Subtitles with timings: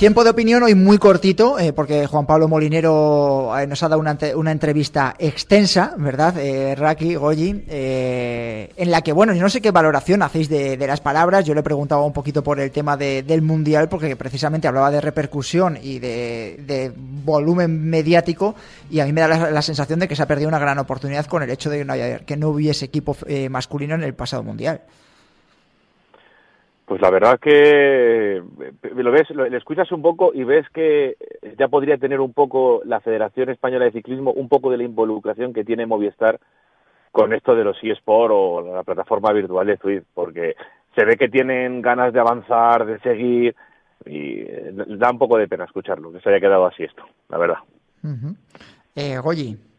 [0.00, 4.00] Tiempo de opinión hoy muy cortito, eh, porque Juan Pablo Molinero eh, nos ha dado
[4.00, 7.66] una, entrevista extensa, ¿verdad, eh, Raki, Goyi?
[7.68, 11.44] Eh, en la que, bueno, yo no sé qué valoración hacéis de, las palabras.
[11.44, 15.76] Yo le preguntaba un poquito por el tema del Mundial, porque precisamente hablaba de repercusión
[15.82, 18.54] y de, volumen mediático,
[18.90, 21.26] y a mí me da la, sensación de que se ha perdido una gran oportunidad
[21.26, 23.14] con el hecho de que no, haya, que no hubiese equipo
[23.50, 24.80] masculino en el pasado Mundial.
[26.86, 28.42] Pues la verdad que
[29.02, 31.16] lo ves, lo, le escuchas un poco y ves que
[31.58, 35.52] ya podría tener un poco la Federación Española de Ciclismo, un poco de la involucración
[35.52, 36.38] que tiene Movistar
[37.12, 40.54] con esto de los eSport o la plataforma virtual de Zwift, porque
[40.94, 43.54] se ve que tienen ganas de avanzar, de seguir,
[44.06, 47.38] y eh, da un poco de pena escucharlo, que se haya quedado así esto, la
[47.38, 47.58] verdad.
[48.94, 49.69] eh, Goyi.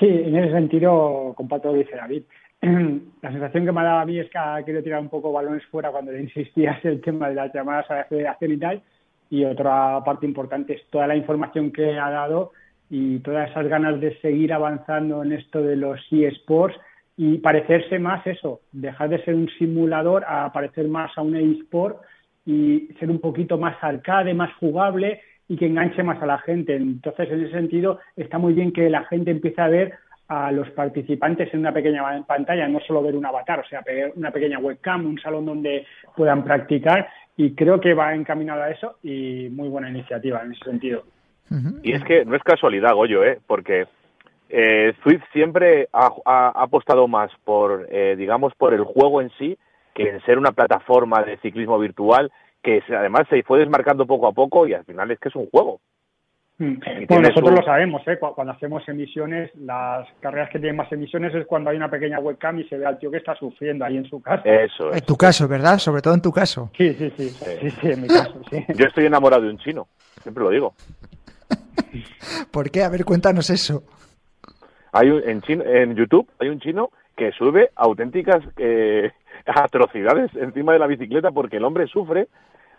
[0.00, 2.22] Sí, en ese sentido comparto lo que dice David.
[3.22, 5.32] la sensación que me ha dado a mí es que ha querido tirar un poco
[5.32, 8.82] balones fuera cuando le insistías el tema de las llamadas a la federación y tal.
[9.30, 12.52] Y otra parte importante es toda la información que ha dado
[12.90, 16.76] y todas esas ganas de seguir avanzando en esto de los eSports
[17.16, 21.98] y parecerse más eso, dejar de ser un simulador a parecer más a un eSport
[22.44, 26.76] y ser un poquito más arcade, más jugable y que enganche más a la gente.
[26.76, 29.94] Entonces, en ese sentido, está muy bien que la gente empiece a ver
[30.28, 33.84] a los participantes en una pequeña pantalla, no solo ver un avatar, o sea,
[34.16, 35.86] una pequeña webcam, un salón donde
[36.16, 40.64] puedan practicar y creo que va encaminado a eso y muy buena iniciativa en ese
[40.64, 41.04] sentido.
[41.82, 43.38] Y es que no es casualidad, Goyo, ¿eh?
[43.46, 43.86] porque
[44.48, 49.56] eh, Swift siempre ha, apostado más por, eh, digamos, por el juego en sí
[49.94, 52.30] que en ser una plataforma de ciclismo virtual
[52.66, 55.48] que además se fue desmarcando poco a poco y al final es que es un
[55.48, 55.80] juego.
[56.58, 56.78] Mm.
[57.08, 58.18] Bueno, nosotros lo sabemos, ¿eh?
[58.18, 62.58] cuando hacemos emisiones, las carreras que tienen más emisiones es cuando hay una pequeña webcam
[62.58, 64.42] y se ve al tío que está sufriendo ahí en su casa.
[64.44, 65.78] Eso En tu caso, ¿verdad?
[65.78, 66.70] Sobre todo en tu caso.
[66.76, 68.64] Sí, sí, sí, sí, sí, en mi caso, sí.
[68.74, 69.86] Yo estoy enamorado de un chino,
[70.22, 70.74] siempre lo digo.
[72.50, 72.82] ¿Por qué?
[72.82, 73.84] A ver, cuéntanos eso.
[74.92, 79.12] Hay en, en YouTube hay un chino que sube auténticas eh,
[79.46, 82.28] atrocidades encima de la bicicleta porque el hombre sufre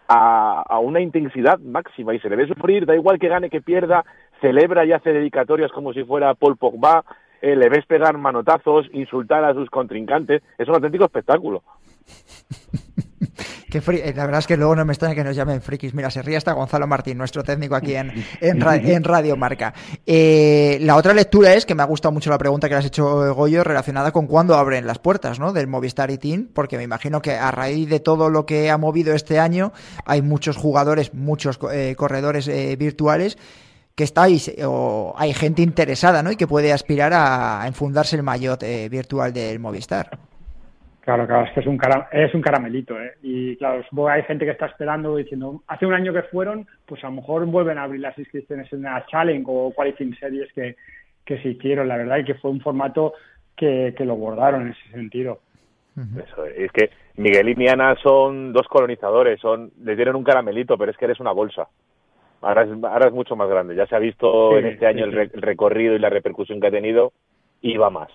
[0.08, 4.06] a, una intensidad máxima y se le ve sufrir, da igual que gane, que pierda,
[4.42, 7.04] celebra y hace dedicatorias como si fuera Paul Pogba,
[7.42, 11.64] eh, le ves pegar manotazos, insultar a sus contrincantes, es un auténtico espectáculo.
[13.74, 15.94] Eh, la verdad es que luego no me extraña que nos llamen frikis.
[15.94, 18.62] Mira, se ríe hasta Gonzalo Martín, nuestro técnico aquí en, en,
[19.04, 19.74] Radio Marca.
[20.06, 22.86] Eh, la otra lectura es que me ha gustado mucho la pregunta que le has
[22.86, 25.52] hecho, Goyo, relacionada con cuándo abren las puertas ¿no?
[25.52, 28.78] del Movistar y Team, porque me imagino que a raíz de todo lo que ha
[28.78, 29.74] movido este año,
[30.06, 33.38] hay muchos jugadores, muchos eh, corredores virtuales
[33.96, 36.32] que estáis o hay gente interesada ¿no?
[36.32, 40.27] y que puede aspirar a, enfundarse el maillot virtual del Movistar.
[41.08, 41.80] Claro, claro, es que es un,
[42.12, 43.14] es un caramelito, ¿eh?
[43.24, 47.08] Y claro, hay gente que está esperando diciendo, hace un año que fueron, pues a
[47.08, 50.76] lo mejor vuelven a abrir las inscripciones en la Challenge o Qualifying Series que,
[51.24, 53.14] que se hicieron, la verdad, y que fue un formato
[53.56, 55.40] que, que lo bordaron en ese sentido.
[55.96, 60.92] Eso, es que Miguel y Miana son dos colonizadores, son, les dieron un caramelito, pero
[60.92, 61.70] es que eres una bolsa.
[62.42, 63.76] Ahora es, ahora es mucho más grande.
[63.76, 67.14] Ya se ha visto en este año el, recorrido y la repercusión que ha tenido
[67.62, 68.10] y va más.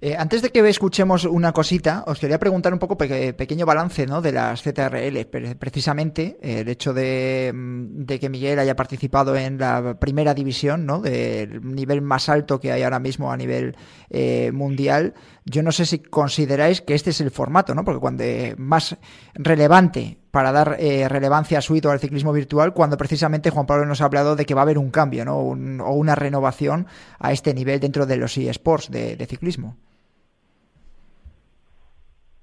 [0.00, 4.22] Eh, antes de que escuchemos una cosita, os quería preguntar un poco pequeño balance ¿no?
[4.22, 5.26] de las ZRL.
[5.58, 11.00] Precisamente eh, el hecho mm, de, que Miguel haya participado en la primera división, ¿no?
[11.00, 13.76] del nivel más alto que hay ahora mismo a nivel
[14.10, 15.14] eh, mundial.
[15.44, 17.84] Yo no sé si consideráis que este es el formato, ¿no?
[17.84, 18.22] porque cuando
[18.56, 18.96] más
[19.34, 23.86] relevante para dar eh, relevancia a Sweet o al ciclismo virtual cuando precisamente Juan Pablo
[23.86, 25.38] nos ha hablado de que va a haber un cambio ¿no?
[25.38, 26.86] o una renovación
[27.18, 29.76] a este nivel dentro de los eSports de, ciclismo.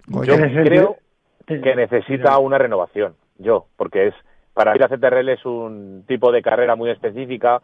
[0.07, 0.97] Yo creo
[1.47, 4.15] que necesita una renovación, yo, porque es
[4.53, 7.61] para mí la CTRL es un tipo de carrera muy específica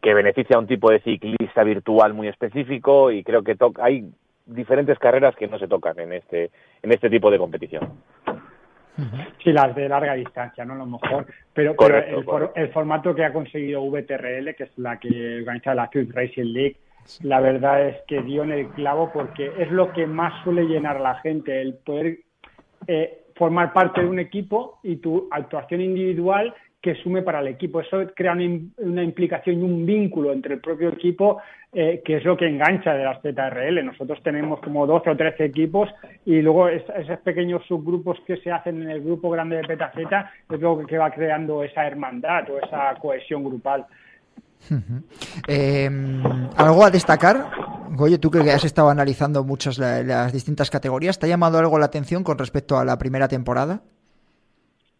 [0.00, 4.10] que beneficia a un tipo de ciclista virtual muy específico y creo que hay
[4.46, 6.50] diferentes carreras que no se tocan en este
[6.82, 7.92] en este tipo de competición.
[9.42, 10.74] Sí, las de larga distancia, ¿no?
[10.74, 11.26] A lo mejor.
[11.52, 11.74] Pero,
[12.54, 16.76] el, formato que ha conseguido VTRL, que es la que organiza la Quick Racing League,
[17.22, 20.96] la verdad es que dio en el clavo porque es lo que más suele llenar
[20.96, 22.18] a la gente, el poder
[22.86, 27.80] eh, formar parte de un equipo y tu actuación individual que sume para el equipo.
[27.80, 31.40] Eso crea una, implicación y un vínculo entre el propio equipo
[31.72, 33.82] eh, que es lo que engancha de las ZRL.
[33.84, 35.88] Nosotros tenemos como 12 o 13 equipos
[36.26, 39.96] y luego esos pequeños subgrupos que se hacen en el grupo grande de PetaZ
[40.50, 43.86] es lo que va creando esa hermandad o esa cohesión grupal.
[45.46, 46.22] Em,
[46.56, 47.50] ¿Algo a destacar?
[47.90, 51.86] Goyo, tú que has estado analizando muchas las distintas categorías, ¿te ha llamado algo la
[51.86, 53.82] atención con respecto a la primera temporada?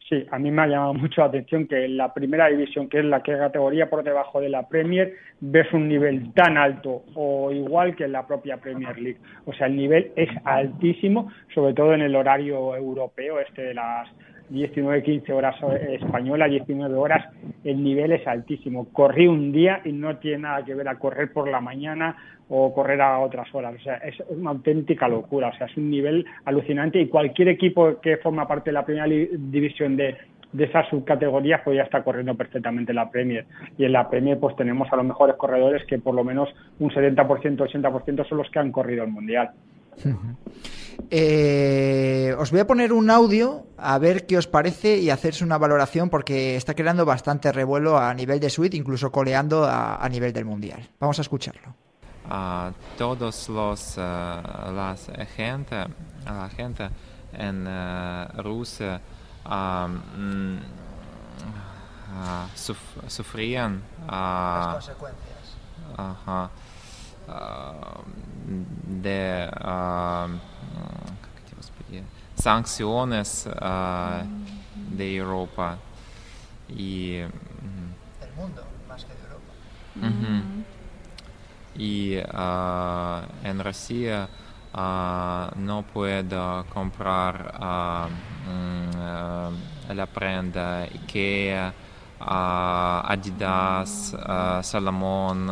[0.08, 3.04] Sí, a mí me ha llamado mucho la atención que la primera división, que es
[3.06, 7.96] la que categoría por debajo de la Premier, ves un nivel tan alto o igual
[7.96, 9.18] que en la propia Premier League.
[9.46, 14.08] O sea, el nivel es altísimo, sobre todo en el horario europeo, este de las
[14.50, 15.56] 19-15 horas
[15.90, 17.26] española, 19 horas,
[17.64, 18.88] el nivel es altísimo.
[18.92, 22.16] Corrí un día y no tiene nada que ver a correr por la mañana
[22.48, 23.74] o correr a otras horas.
[23.74, 25.48] O sea, es una auténtica locura.
[25.48, 29.06] O sea, es un nivel alucinante y cualquier equipo que forma parte de la primera
[29.06, 30.16] división de,
[30.54, 33.44] de esas subcategorías pues ya está corriendo perfectamente la Premier.
[33.76, 36.48] Y en la Premier pues tenemos a los mejores corredores que por lo menos
[36.78, 39.50] un 70%, 80% son los que han corrido el Mundial.
[41.10, 45.58] Eh, os voy a poner un audio a ver qué os parece y hacerse una
[45.58, 50.44] valoración porque está creando bastante revuelo a nivel de suite, incluso coleando a, nivel del
[50.44, 50.88] mundial.
[50.98, 51.74] Vamos a escucharlo.
[52.30, 54.00] A todos los uh,
[54.74, 55.76] las gente,
[56.24, 56.88] la gente
[57.34, 59.00] en uh, Rusia
[59.44, 65.56] um, uh, suf sufrían las consecuencias.
[65.96, 66.50] Ajá.
[72.34, 73.48] Sanciones
[74.90, 75.78] de Europa.
[76.68, 77.30] Y el
[78.36, 79.52] mundo más que de Europa.
[81.76, 82.14] Y
[83.48, 84.28] en Rusia
[85.56, 87.54] no puedo comprar
[89.88, 91.74] la prenda IKEA
[92.26, 94.14] Adidas,
[94.62, 95.50] Salomón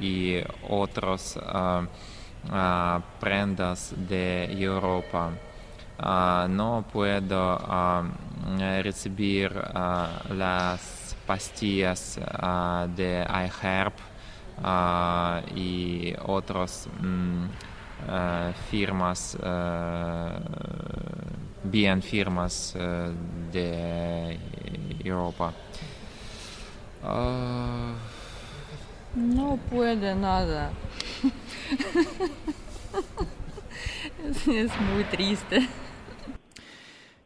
[0.00, 1.38] y otros
[3.20, 5.30] prendas de Europa.
[6.48, 7.58] no puedo
[8.82, 9.52] recibir
[10.30, 12.20] las pastillas
[12.96, 13.92] de iHerb
[15.54, 17.46] y otras mm,
[18.70, 19.36] firmas
[21.64, 22.74] bien firmas
[23.52, 24.38] de
[25.02, 25.52] Europa.
[27.02, 28.14] Uh...
[29.14, 30.70] No puede nada.
[34.24, 35.68] Es, es muy triste.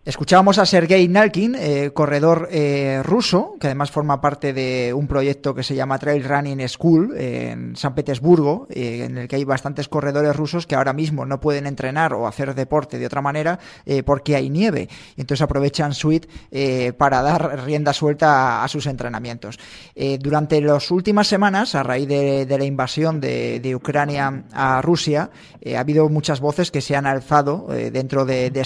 [0.08, 5.54] Escuchábamos a Sergei Nalkin, eh, corredor eh, ruso, que además forma parte de un proyecto
[5.54, 9.86] que se llama Trail Running School en San Petersburgo, eh, en el que hay bastantes
[9.86, 13.58] corredores rusos que ahora mismo no pueden entrenar o hacer deporte de otra manera
[14.06, 14.88] porque hay nieve.
[15.16, 16.26] Y entonces aprovechan Sweet
[16.96, 19.58] para dar rienda suelta a, sus entrenamientos.
[20.20, 25.30] durante las últimas semanas, a raíz de, la invasión de, Ucrania a Rusia,
[25.74, 28.64] ha habido muchas voces que se han alzado dentro de, de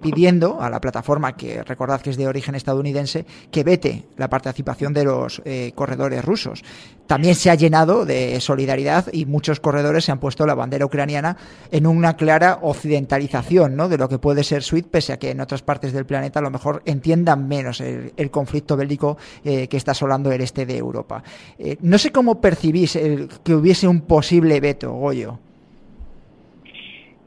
[0.00, 4.92] pidiendo a la plataforma, que recordad que es de origen estadounidense, que vete la participación
[4.92, 6.62] de los eh, corredores rusos.
[7.06, 11.36] También se ha llenado de solidaridad y muchos corredores se han puesto la bandera ucraniana
[11.72, 13.88] en una clara occidentalización ¿no?
[13.88, 16.42] de lo que puede ser SWIFT, pese a que en otras partes del planeta a
[16.42, 21.22] lo mejor entiendan menos el, conflicto bélico eh, que está asolando el este de Europa.
[21.58, 25.38] Eh, no sé cómo percibís el, que hubiese un posible veto, Goyo.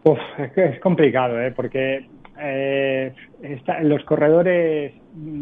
[0.06, 1.52] es, es complicado, ¿eh?
[1.52, 2.06] porque
[2.40, 3.14] eh,
[3.82, 4.94] los corredores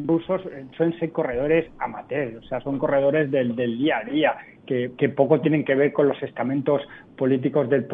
[0.05, 0.41] rusos
[0.75, 5.65] suelen ser corredores amateurs, o sea, son corredores del, día a día, que, poco tienen
[5.65, 6.81] que ver con los estamentos
[7.17, 7.86] políticos del,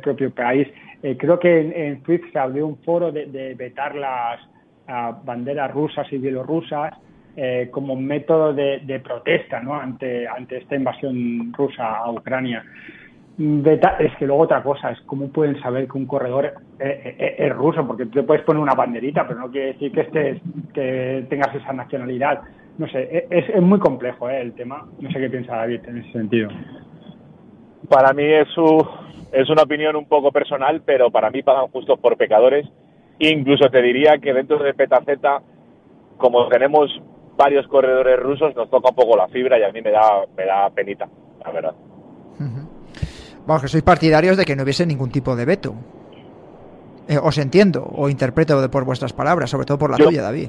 [0.00, 0.68] propio país.
[1.02, 4.40] Eh, creo que en, en Swift se abrió un foro de, vetar las
[5.24, 6.92] banderas rusas y bielorrusas
[7.36, 12.64] eh, como método de, protesta ante, ante esta invasión rusa a Ucrania.
[13.36, 18.06] Es que luego otra cosa es cómo pueden saber que un corredor es, ruso, porque
[18.06, 20.40] te puedes poner una banderita, pero no quiere decir que estés,
[20.72, 22.42] que tengas esa nacionalidad.
[22.78, 24.86] No sé, es, es muy complejo el tema.
[25.00, 26.48] No sé qué piensa David en ese sentido.
[27.88, 28.86] Para mí es, su,
[29.32, 32.68] es una opinión un poco personal, pero para mí pagan justos por pecadores.
[33.18, 35.42] Incluso te diría que dentro de Petaceta,
[36.18, 36.90] como tenemos
[37.36, 40.46] varios corredores rusos, nos toca un poco la fibra y a mí me da, me
[40.46, 41.08] da penita,
[41.44, 41.74] la verdad.
[43.46, 45.74] Vamos, que sois partidarios de que no hubiese ningún tipo de veto.
[47.08, 50.48] Eh, os entiendo, o interpreto de por vuestras palabras, sobre todo por la tuya, David.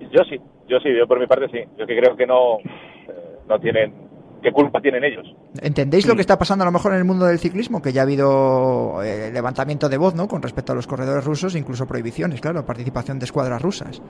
[0.00, 1.60] Yo sí, yo sí, yo por mi parte sí.
[1.78, 3.94] Yo que creo que no, eh, no tienen
[4.42, 5.34] ¿qué culpa tienen ellos?
[5.62, 7.80] ¿Entendéis lo que está pasando a lo mejor en el mundo del ciclismo?
[7.80, 10.26] Que ya ha habido eh, levantamiento de voz, ¿no?
[10.26, 14.02] Con respecto a los corredores rusos, incluso prohibiciones, claro, participación de escuadras rusas.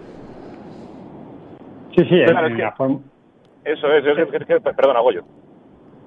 [1.94, 5.22] Sí, sí, Eso es, es, que, perdona, Goyo.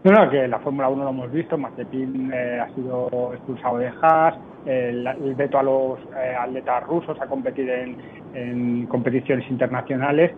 [0.06, 3.92] No, no, que la Fórmula 1 lo hemos visto, Mazepin eh, ha sido expulsado de
[4.00, 4.36] Haas,
[4.68, 5.04] el,
[5.36, 10.32] veto a los eh, atletas rusos a competir en, competiciones internacionales,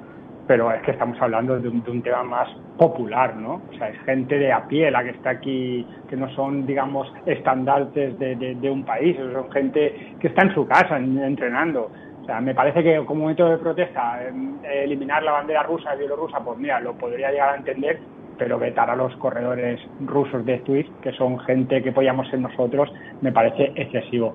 [0.48, 2.48] pero es que estamos hablando de un, tema más
[2.78, 3.62] popular, ¿no?
[3.70, 7.14] O sea, es gente de a pie la que está aquí, que no son, digamos,
[7.26, 11.92] estandartes de, un país, son gente que está en su casa entrenando.
[12.22, 16.00] O sea, me parece que como método de protesta, em, eliminar la bandera rusa y
[16.00, 18.00] bielorrusa, pues mira, lo podría llegar a entender,
[18.38, 22.89] pero vetar a los corredores rusos de Twitch, que son gente que podíamos ser nosotros,
[23.22, 24.34] me parece excesivo.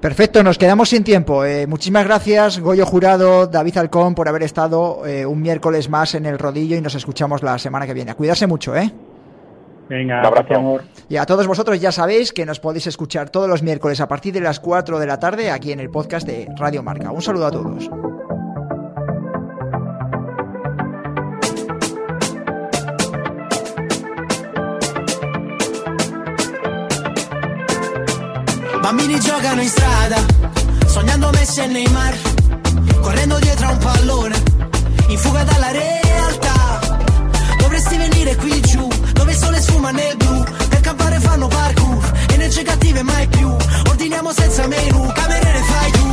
[0.00, 1.44] Perfecto, nos quedamos sin tiempo.
[1.44, 6.24] Eh, muchísimas gracias, Goyo Jurado, David Alcón, por haber estado eh, un miércoles más en
[6.26, 8.14] el rodillo y nos escuchamos la semana que viene.
[8.14, 8.92] Cuidarse mucho, ¿eh?
[9.88, 10.84] Venga, gracias, amor.
[11.08, 14.34] Y a todos vosotros ya sabéis que nos podéis escuchar todos los miércoles a partir
[14.34, 17.10] de las 4 de la tarde aquí en el podcast de Radio Marca.
[17.10, 17.90] Un saludo a todos.
[28.88, 30.16] Bambini giocano in strada,
[30.86, 32.16] sognando Messi e Neymar,
[33.02, 34.42] correndo dietro a un pallone,
[35.08, 36.80] in fuga dalla realtà.
[37.58, 42.62] Dovresti venire qui giù, dove il sole sfuma nel blu, per campare fanno parkour, energie
[42.62, 43.54] cattive mai più.
[43.90, 46.06] Ordiniamo senza menù, cameriere fai tu.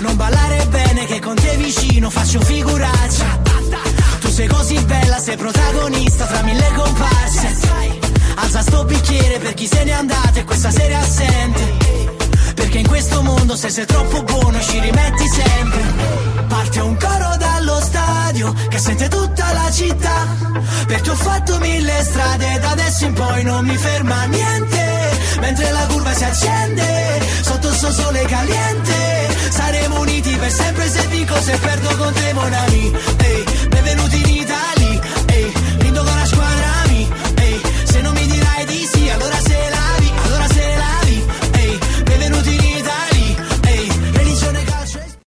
[0.00, 3.42] Non ballare bene che con te vicino faccio figuraccia.
[4.18, 7.69] Tu sei così bella, sei protagonista fra mille comparse
[8.52, 11.76] Alza sto bicchiere per chi se n'è andato e questa sera è assente.
[12.56, 15.82] Perché in questo mondo se sei troppo buono ci rimetti sempre.
[16.48, 20.26] Parte un coro dallo stadio che sente tutta la città.
[20.84, 25.10] Perché ho fatto mille strade da adesso in poi non mi ferma niente.
[25.38, 29.28] Mentre la curva si accende, sotto sto sole caliente.
[29.50, 32.92] Saremo uniti per sempre se dico se perdo con te, Monami.
[33.18, 33.44] Hey,